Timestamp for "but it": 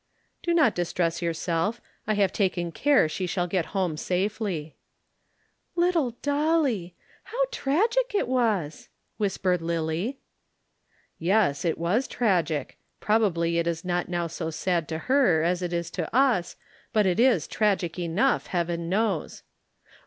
16.91-17.19